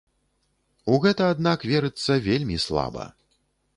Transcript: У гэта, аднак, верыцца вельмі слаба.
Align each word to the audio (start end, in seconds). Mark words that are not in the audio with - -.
У 0.93 0.99
гэта, 1.03 1.27
аднак, 1.33 1.67
верыцца 1.73 2.17
вельмі 2.29 2.57
слаба. 2.65 3.07